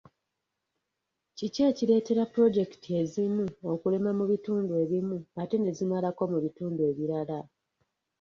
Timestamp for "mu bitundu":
4.19-4.71, 6.31-6.81